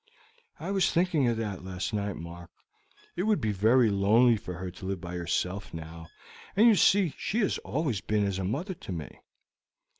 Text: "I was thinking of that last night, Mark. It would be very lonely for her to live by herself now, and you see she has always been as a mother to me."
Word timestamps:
"I 0.59 0.71
was 0.71 0.89
thinking 0.91 1.27
of 1.27 1.37
that 1.37 1.63
last 1.63 1.93
night, 1.93 2.15
Mark. 2.15 2.49
It 3.15 3.21
would 3.21 3.39
be 3.39 3.51
very 3.51 3.91
lonely 3.91 4.35
for 4.35 4.55
her 4.55 4.71
to 4.71 4.85
live 4.87 4.99
by 4.99 5.13
herself 5.15 5.75
now, 5.75 6.07
and 6.55 6.65
you 6.65 6.73
see 6.73 7.13
she 7.19 7.37
has 7.41 7.59
always 7.59 8.01
been 8.01 8.25
as 8.25 8.39
a 8.39 8.43
mother 8.43 8.73
to 8.73 8.91
me." 8.91 9.19